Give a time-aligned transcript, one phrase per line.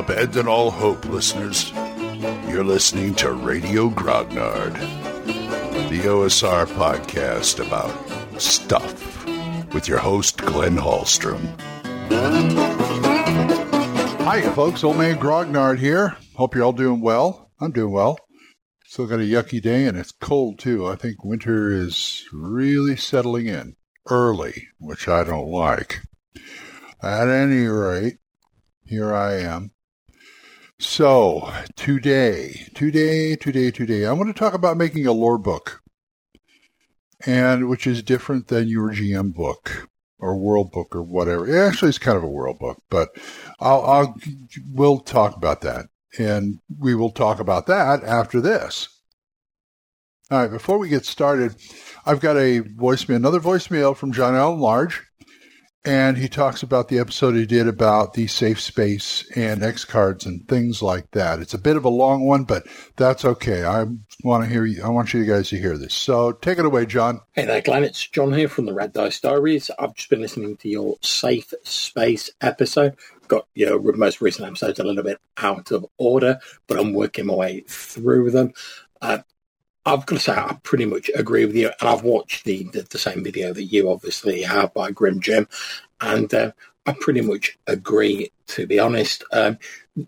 [0.00, 1.70] Abandon all hope, listeners.
[2.48, 4.72] You're listening to Radio Grognard,
[5.90, 9.26] the OSR podcast about stuff
[9.74, 11.44] with your host, Glenn Hallstrom.
[14.22, 14.82] Hi, folks.
[14.82, 16.16] Old man Grognard here.
[16.34, 17.50] Hope you're all doing well.
[17.60, 18.18] I'm doing well.
[18.86, 20.86] Still got a yucky day, and it's cold too.
[20.86, 23.76] I think winter is really settling in
[24.08, 26.00] early, which I don't like.
[27.02, 28.16] At any rate,
[28.86, 29.72] here I am.
[30.80, 35.82] So, today, today, today, today, I want to talk about making a lore book,
[37.26, 41.46] and which is different than your GM book or world book or whatever.
[41.46, 43.10] It Actually, it's kind of a world book, but
[43.60, 44.16] I'll, I'll
[44.72, 45.84] we'll talk about that,
[46.18, 48.88] and we will talk about that after this.
[50.30, 51.56] All right, before we get started,
[52.06, 55.09] I've got a voicemail, another voicemail from John Allen Large,
[55.84, 60.26] and he talks about the episode he did about the safe space and X cards
[60.26, 61.40] and things like that.
[61.40, 63.64] It's a bit of a long one, but that's okay.
[63.64, 63.86] I
[64.22, 64.82] want to hear you.
[64.84, 65.94] I want you guys to hear this.
[65.94, 67.20] So take it away, John.
[67.32, 67.84] Hey there, Glenn.
[67.84, 69.70] It's John here from the Red Dice Diaries.
[69.78, 72.96] I've just been listening to your safe space episode.
[73.28, 77.34] Got your most recent episodes a little bit out of order, but I'm working my
[77.34, 78.52] way through them.
[79.00, 79.18] Uh,
[79.86, 81.70] I've got to say, I pretty much agree with you.
[81.80, 85.48] And I've watched the, the, the same video that you obviously have by Grim Jim.
[86.00, 86.52] And uh,
[86.86, 89.24] I pretty much agree, to be honest.
[89.32, 89.58] Um,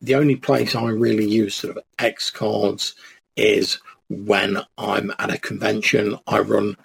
[0.00, 2.94] the only place I really use sort of X cards
[3.36, 6.18] is when I'm at a convention.
[6.26, 6.76] I run,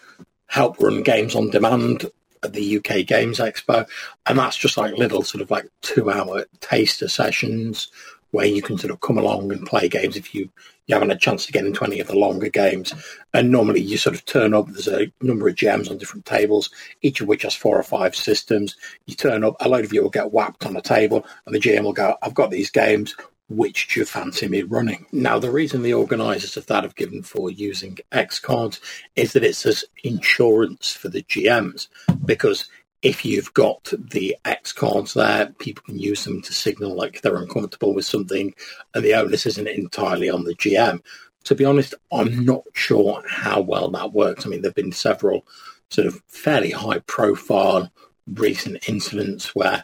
[0.48, 2.10] help run games on demand
[2.44, 3.88] at the UK Games Expo.
[4.26, 7.88] And that's just like little sort of like two hour taster sessions
[8.32, 10.50] where you can sort of come along and play games if you,
[10.88, 12.94] you haven't a chance to get into any of the longer games.
[13.34, 16.70] And normally you sort of turn up, there's a number of GMs on different tables,
[17.02, 18.76] each of which has four or five systems.
[19.06, 21.60] You turn up, a load of you will get whacked on a table, and the
[21.60, 23.16] GM will go, I've got these games.
[23.50, 25.06] Which do you fancy me running?
[25.12, 28.80] Now, the reason the organisers of that have given for using X cards
[29.16, 31.88] is that it's as insurance for the GMs
[32.26, 32.68] because
[33.04, 37.36] if you've got the X cards there, people can use them to signal like they're
[37.36, 38.56] uncomfortable with something,
[38.96, 41.02] and the onus isn't entirely on the GM.
[41.44, 44.46] To be honest, I'm not sure how well that works.
[44.46, 45.46] I mean, there have been several
[45.90, 47.92] sort of fairly high profile
[48.26, 49.84] recent incidents where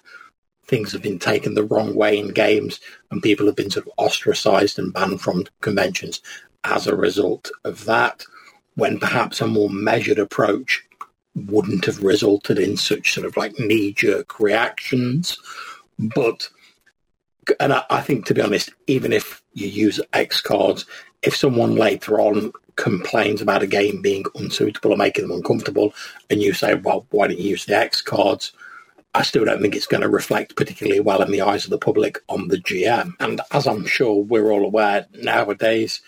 [0.66, 2.79] things have been taken the wrong way in games
[3.12, 6.22] and people have been sort of ostracized and banned from conventions
[6.63, 8.24] as a result of that.
[8.75, 10.85] When perhaps a more measured approach
[11.35, 15.38] wouldn't have resulted in such sort of like knee jerk reactions.
[15.97, 16.50] But,
[17.59, 20.85] and I, I, think to be honest, even if you use X cards,
[21.22, 25.94] if someone later on complains about a game being unsuitable or making them uncomfortable,
[26.29, 28.53] and you say, well, why don't you use the X cards?
[29.13, 31.78] I still don't think it's going to reflect particularly well in the eyes of the
[31.79, 33.13] public on the GM.
[33.19, 36.01] And as I'm sure we're all aware nowadays,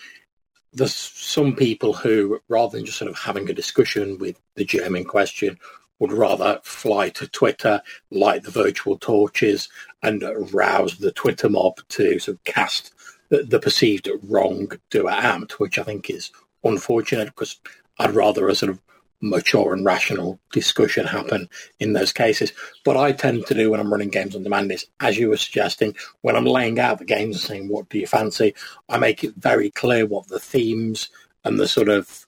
[0.72, 4.96] there's some people who, rather than just sort of having a discussion with the GM
[4.96, 5.58] in question,
[5.98, 9.68] would rather fly to Twitter, light the virtual torches,
[10.02, 12.92] and rouse the Twitter mob to sort of cast
[13.28, 16.30] the, the perceived wrongdoer out, which I think is
[16.64, 17.60] unfortunate because
[17.98, 18.80] I'd rather a sort of
[19.22, 22.52] mature and rational discussion happen in those cases.
[22.84, 25.36] What I tend to do when I'm running games on demand is, as you were
[25.36, 28.54] suggesting, when I'm laying out the games and saying, what do you fancy?
[28.88, 31.08] I make it very clear what the themes
[31.44, 32.26] and the sort of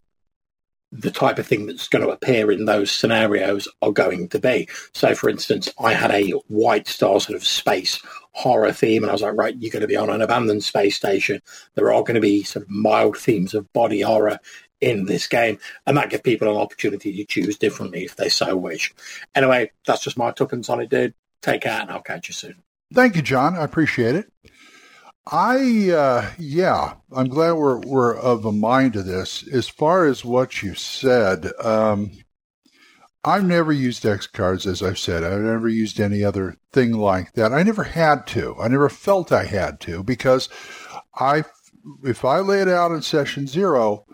[0.97, 4.69] the type of thing that's going to appear in those scenarios are going to be.
[4.93, 8.01] So, for instance, I had a White Star sort of space
[8.31, 10.95] horror theme, and I was like, right, you're going to be on an abandoned space
[10.95, 11.43] station.
[11.75, 14.39] There are going to be sort of mild themes of body horror
[14.81, 18.57] in this game, and that gives people an opportunity to choose differently if they so
[18.57, 18.95] wish.
[19.35, 21.15] Anyway, that's just my tuppence on it, dude.
[21.43, 22.57] Take care, and I'll catch you soon.
[22.93, 23.57] Thank you, John.
[23.57, 24.33] I appreciate it.
[25.27, 29.47] I uh, yeah, I'm glad we're we're of a mind to this.
[29.49, 32.11] As far as what you said, um,
[33.25, 35.25] I've never used X cards, as I've said.
[35.25, 37.55] I've never used any other thing like that.
[37.55, 38.55] I never had to.
[38.61, 40.51] I never felt I had to because
[41.15, 41.45] I,
[42.03, 44.05] if I lay it out in session zero,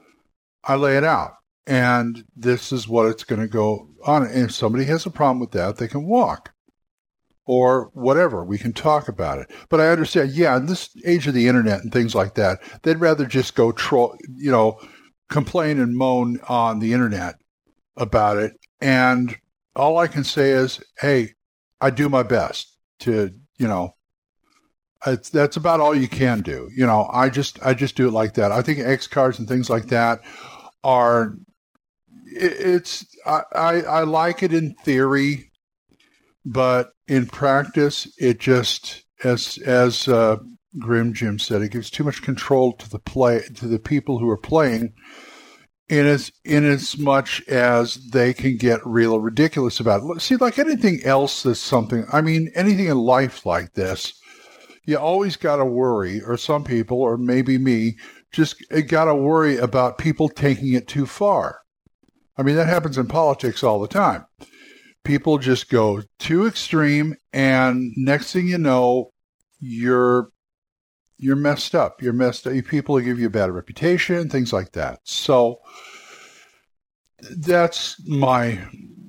[0.65, 1.33] I lay it out.
[1.67, 4.25] And this is what it's going to go on.
[4.25, 6.53] And if somebody has a problem with that, they can walk
[7.47, 8.45] or whatever.
[8.45, 9.51] We can talk about it.
[9.69, 13.01] But I understand, yeah, in this age of the internet and things like that, they'd
[13.01, 14.81] rather just go troll, you know,
[15.29, 17.37] complain and moan on the internet
[17.97, 18.53] about it.
[18.81, 19.37] And
[19.77, 21.35] all I can say is, hey,
[21.81, 23.95] I do my best to, you know,
[25.07, 26.71] it's, that's about all you can do.
[26.75, 28.53] You know, I just I just do it like that.
[28.53, 30.21] I think X cards and things like that
[30.85, 31.35] are
[32.27, 35.51] it, it's I, I, I like it in theory,
[36.45, 40.37] but in practice, it just as as uh,
[40.79, 44.29] Grim Jim said it gives too much control to the play to the people who
[44.29, 44.93] are playing
[45.89, 50.21] in as in as much as they can get real ridiculous about it.
[50.21, 54.20] See, like anything else that's something I mean, anything in life like this,
[54.85, 57.97] you always gotta worry, or some people, or maybe me,
[58.33, 61.61] just uh, gotta worry about people taking it too far.
[62.37, 64.25] I mean, that happens in politics all the time.
[65.05, 69.13] People just go too extreme, and next thing you know,
[69.59, 70.31] you're
[71.19, 72.03] you're messed up.
[72.03, 72.53] You're messed up.
[72.65, 75.01] People give you a bad reputation, things like that.
[75.05, 75.61] So
[77.37, 78.59] that's my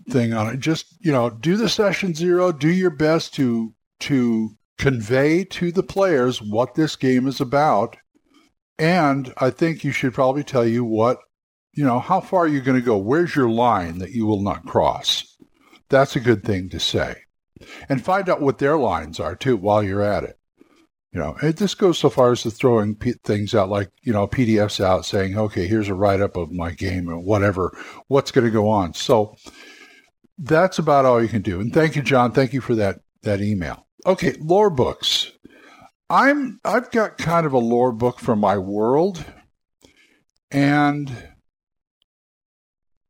[0.10, 0.60] thing on it.
[0.60, 2.52] Just you know, do the session zero.
[2.52, 7.98] Do your best to to convey to the players what this game is about.
[8.78, 11.20] And I think you should probably tell you what
[11.74, 12.98] you know, how far you're you going to go?
[12.98, 15.38] Where's your line that you will not cross?
[15.90, 17.16] That's a good thing to say.
[17.88, 20.38] And find out what their lines are too while you're at it.
[21.14, 24.14] You know, it just goes so far as to throwing p- things out like, you
[24.14, 28.32] know, PDFs out saying, okay, here's a write up of my game or whatever, what's
[28.32, 28.94] going to go on.
[28.94, 29.36] So
[30.38, 31.60] that's about all you can do.
[31.60, 32.32] And thank you, John.
[32.32, 33.86] Thank you for that, that email.
[34.06, 34.36] Okay.
[34.40, 35.32] Lore books.
[36.10, 39.24] I'm, I've got kind of a lore book for my world
[40.52, 41.12] and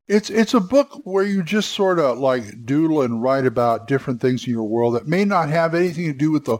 [0.07, 4.21] it's it's a book where you just sort of like doodle and write about different
[4.21, 6.59] things in your world that may not have anything to do with the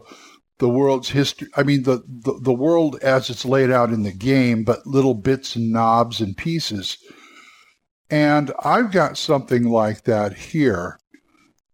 [0.58, 1.48] the world's history.
[1.56, 5.14] I mean, the, the, the world as it's laid out in the game, but little
[5.14, 6.98] bits and knobs and pieces.
[8.08, 11.00] And I've got something like that here.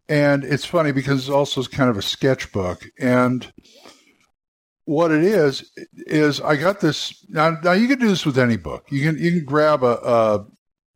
[0.08, 2.87] And it's funny because it's also kind of a sketchbook.
[2.99, 3.52] And
[4.84, 7.58] what it is is I got this now.
[7.62, 8.87] Now you can do this with any book.
[8.90, 10.46] You can you can grab a, a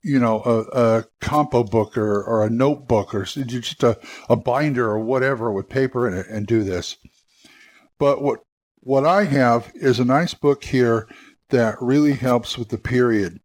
[0.02, 3.98] you know, a, a compo book or, or a notebook or just a,
[4.28, 6.96] a binder or whatever with paper in it and do this.
[7.98, 8.40] But what
[8.80, 11.06] what I have is a nice book here
[11.50, 13.38] that really helps with the period.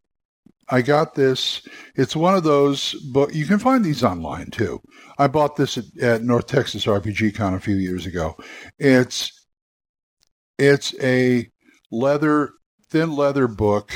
[0.69, 1.65] I got this.
[1.95, 4.81] It's one of those, but you can find these online too.
[5.17, 8.35] I bought this at, at North Texas RPG Con a few years ago.
[8.77, 9.31] It's
[10.57, 11.49] it's a
[11.91, 12.51] leather,
[12.89, 13.93] thin leather book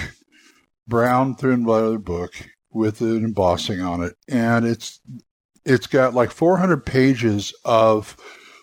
[0.91, 2.33] brown thin leather book
[2.71, 4.99] with an embossing on it, and it's
[5.65, 8.15] it's got like 400 pages of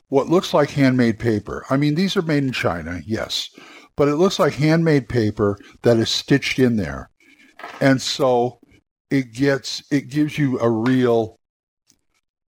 [0.09, 1.65] what looks like handmade paper.
[1.71, 3.51] I mean, these are made in China, yes,
[3.97, 7.11] but it looks like handmade paper that is stitched in there,
[7.81, 8.61] and so
[9.11, 11.39] it gets it gives you a real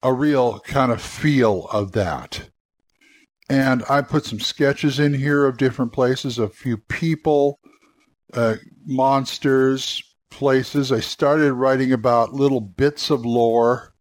[0.02, 2.50] a real kind of feel of that.
[3.50, 7.58] And I put some sketches in here of different places, a few people,
[8.34, 10.92] uh, monsters, places.
[10.92, 13.94] I started writing about little bits of lore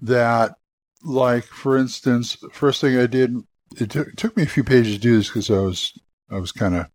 [0.00, 0.54] that,
[1.02, 3.36] like, for instance, first thing I did,
[3.76, 5.98] it, t- it took me a few pages to do this because I was,
[6.30, 6.86] I was kind of,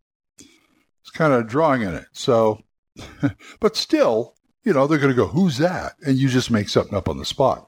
[1.15, 2.05] kind of drawing in it.
[2.11, 2.61] So,
[3.59, 5.93] but still, you know, they're going to go, who's that?
[6.05, 7.67] And you just make something up on the spot.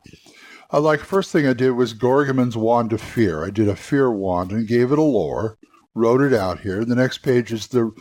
[0.72, 3.46] Uh, like, first thing I did was Gorgomon's Wand of Fear.
[3.46, 5.58] I did a fear wand and gave it a lore,
[5.96, 6.84] wrote it out here.
[6.84, 7.92] The next page is the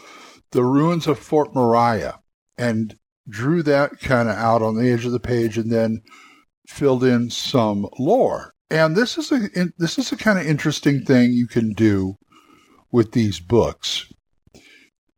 [0.52, 2.20] the ruins of Fort Moriah
[2.56, 2.96] and
[3.28, 6.02] drew that kind of out on the edge of the page and then
[6.68, 8.54] filled in some lore.
[8.70, 9.48] And this is a
[9.78, 12.16] this is a kind of interesting thing you can do
[12.90, 14.12] with these books.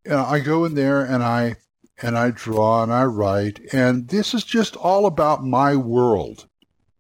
[0.09, 1.57] Know, I go in there and I
[2.01, 6.47] and I draw and I write, and this is just all about my world,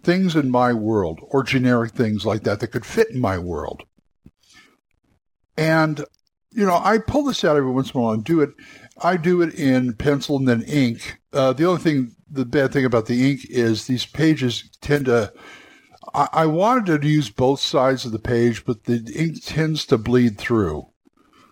[0.02, 3.84] things in my world, or generic things like that that could fit in my world.
[5.56, 6.04] And
[6.52, 8.50] you know, I pull this out every once in a while and do it.
[9.00, 11.18] I do it in pencil and then ink.
[11.32, 15.32] Uh, the only thing, the bad thing about the ink is these pages tend to.
[16.14, 20.38] I wanted to use both sides of the page, but the ink tends to bleed
[20.38, 20.88] through.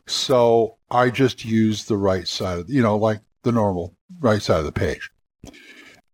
[0.07, 4.61] So I just use the right side, of, you know, like the normal right side
[4.61, 5.11] of the page.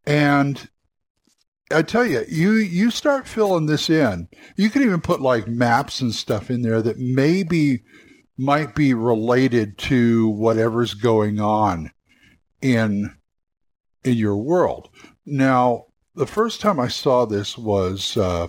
[0.07, 0.69] And
[1.71, 4.29] I tell you, you you start filling this in.
[4.57, 7.83] You can even put like maps and stuff in there that maybe
[8.37, 11.91] might be related to whatever's going on
[12.61, 13.17] in
[14.05, 14.89] in your world.
[15.25, 18.49] Now, the first time I saw this was uh,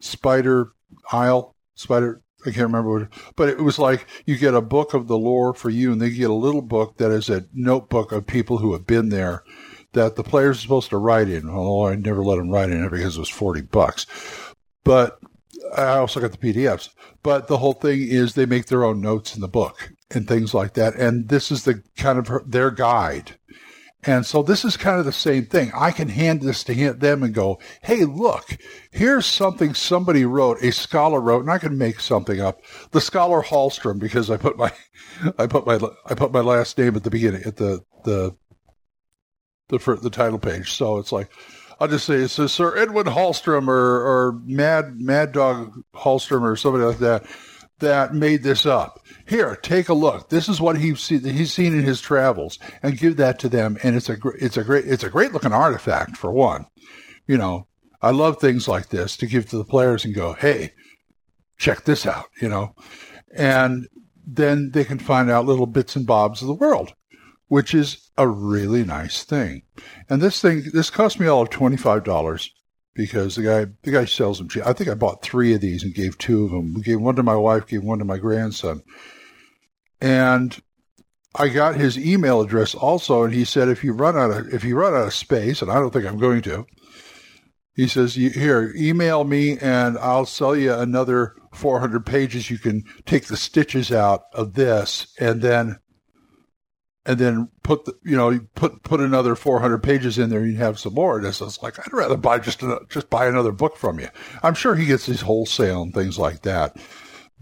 [0.00, 0.72] Spider
[1.12, 2.22] Isle, Spider.
[2.46, 5.52] I can't remember what, but it was like you get a book of the lore
[5.54, 8.72] for you, and they get a little book that is a notebook of people who
[8.72, 9.44] have been there
[9.92, 11.48] that the players are supposed to write in.
[11.48, 14.06] Although I never let them write in it because it was forty bucks.
[14.84, 15.18] But
[15.76, 16.90] I also got the PDFs.
[17.22, 20.54] But the whole thing is they make their own notes in the book and things
[20.54, 20.94] like that.
[20.94, 23.36] And this is the kind of their guide.
[24.04, 25.70] And so this is kind of the same thing.
[25.74, 28.56] I can hand this to them and go, hey, look,
[28.90, 32.62] here's something somebody wrote, a scholar wrote, and I can make something up.
[32.92, 34.72] The scholar Hallstrom, because I put my,
[35.38, 38.34] I put my, I put my last name at the beginning, at the, the,
[39.68, 40.72] the, the title page.
[40.72, 41.30] So it's like,
[41.78, 46.56] I'll just say it says Sir Edwin Hallstrom or, or Mad, Mad Dog Hallstrom or
[46.56, 47.24] somebody like that
[47.80, 49.04] that made this up.
[49.26, 50.28] Here, take a look.
[50.28, 53.78] This is what he's seen, he's seen in his travels, and give that to them.
[53.82, 56.66] And it's a it's a great it's a great looking artifact for one.
[57.26, 57.66] You know,
[58.02, 60.72] I love things like this to give to the players and go, hey,
[61.58, 62.26] check this out.
[62.40, 62.74] You know,
[63.34, 63.88] and
[64.26, 66.92] then they can find out little bits and bobs of the world,
[67.48, 69.62] which is a really nice thing.
[70.08, 72.50] And this thing this cost me all of twenty five dollars
[72.94, 74.48] because the guy the guy sells them.
[74.48, 74.66] Cheap.
[74.66, 76.74] I think I bought three of these and gave two of them.
[76.74, 78.82] We gave one to my wife, gave one to my grandson,
[80.00, 80.60] and
[81.34, 83.22] I got his email address also.
[83.22, 85.70] And he said if you run out of if you run out of space, and
[85.70, 86.66] I don't think I'm going to,
[87.74, 92.50] he says here email me and I'll sell you another 400 pages.
[92.50, 95.78] You can take the stitches out of this and then
[97.06, 100.58] and then put the, you know put put another 400 pages in there and you
[100.58, 101.18] have some more.
[101.18, 104.08] And it's like i'd rather buy just a, just buy another book from you.
[104.42, 106.76] I'm sure he gets these wholesale and things like that.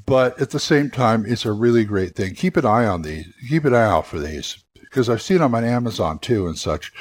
[0.07, 2.35] But at the same time it's a really great thing.
[2.35, 5.55] Keep an eye on these keep an eye out for these because i've seen them
[5.55, 6.93] on amazon too and such.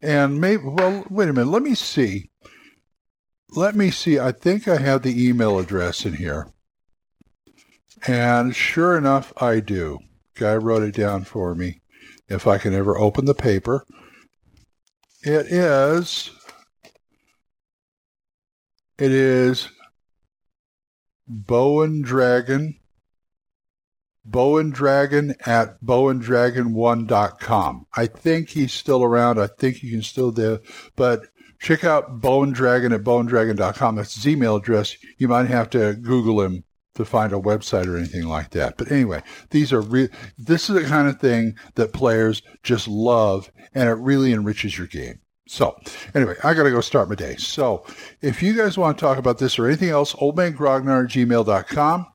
[0.00, 1.50] And maybe well wait a minute.
[1.50, 2.30] Let me see.
[3.50, 4.18] Let me see.
[4.18, 6.48] I think i have the email address in here.
[8.06, 9.98] And sure enough i do.
[10.34, 11.80] Guy wrote it down for me
[12.28, 13.86] if I can ever open the paper.
[15.22, 16.30] It is,
[18.98, 19.68] it is
[21.26, 22.78] Bowen Dragon,
[24.24, 27.86] Bowen Dragon at bowendragon1.com.
[27.96, 29.40] I think he's still around.
[29.40, 30.60] I think you can still do,
[30.94, 31.22] but
[31.60, 33.96] check out Bowen Dragon at bowendragon.com.
[33.96, 34.96] That's his email address.
[35.18, 36.64] You might have to Google him
[36.96, 38.76] to find a website or anything like that.
[38.76, 43.50] But anyway, these are re- this is the kind of thing that players just love
[43.74, 45.20] and it really enriches your game.
[45.48, 45.78] So
[46.14, 47.36] anyway, I got to go start my day.
[47.36, 47.84] So
[48.20, 52.06] if you guys want to talk about this or anything else, oldmangrognard at gmail.com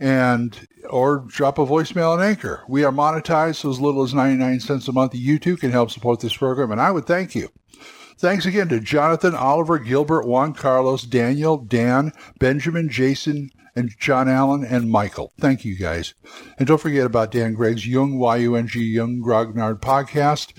[0.00, 2.64] and or drop a voicemail on Anchor.
[2.68, 5.14] We are monetized so as little as 99 cents a month.
[5.14, 7.48] You too can help support this program and I would thank you.
[8.18, 14.64] Thanks again to Jonathan, Oliver, Gilbert, Juan Carlos, Daniel, Dan, Benjamin, Jason, and John Allen
[14.64, 15.32] and Michael.
[15.38, 16.14] Thank you guys.
[16.58, 20.52] And don't forget about Dan Gregg's Young, Y-U-N-G, Young Grognard podcast.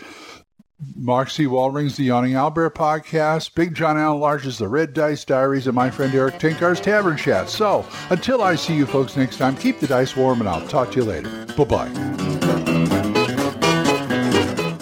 [1.30, 1.46] C.
[1.46, 5.90] Wallring's The Yawning Owlbear podcast, Big John Allen Large's The Red Dice Diaries, and my
[5.90, 7.50] friend Erik Tenkar's Tavern Chat.
[7.50, 10.92] So, until I see you folks next time, keep the dice warm and I'll talk
[10.92, 11.30] to you later.
[11.56, 11.90] Bye-bye.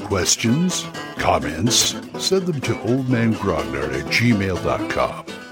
[0.08, 0.86] Questions?
[1.18, 1.96] Comments?
[2.20, 5.25] Send them to oldmangrognard at gmail.com.